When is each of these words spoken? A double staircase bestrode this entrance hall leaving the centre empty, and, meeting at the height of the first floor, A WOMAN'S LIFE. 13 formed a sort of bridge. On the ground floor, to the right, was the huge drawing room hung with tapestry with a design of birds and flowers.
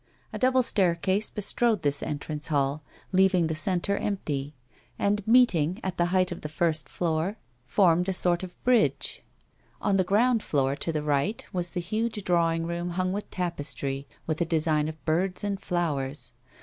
A 0.33 0.39
double 0.39 0.63
staircase 0.63 1.29
bestrode 1.29 1.83
this 1.83 2.01
entrance 2.01 2.47
hall 2.47 2.81
leaving 3.11 3.45
the 3.45 3.55
centre 3.55 3.95
empty, 3.97 4.55
and, 4.97 5.21
meeting 5.27 5.79
at 5.83 5.97
the 5.97 6.05
height 6.05 6.31
of 6.31 6.41
the 6.41 6.49
first 6.49 6.89
floor, 6.89 7.21
A 7.21 7.21
WOMAN'S 7.21 7.37
LIFE. 7.37 7.67
13 7.67 7.75
formed 7.75 8.09
a 8.09 8.13
sort 8.13 8.41
of 8.41 8.63
bridge. 8.63 9.21
On 9.79 9.97
the 9.97 10.03
ground 10.03 10.41
floor, 10.41 10.75
to 10.75 10.91
the 10.91 11.03
right, 11.03 11.45
was 11.53 11.69
the 11.69 11.81
huge 11.81 12.23
drawing 12.23 12.65
room 12.65 12.89
hung 12.97 13.13
with 13.13 13.29
tapestry 13.29 14.07
with 14.25 14.41
a 14.41 14.45
design 14.45 14.87
of 14.87 15.05
birds 15.05 15.43
and 15.43 15.59
flowers. 15.61 16.33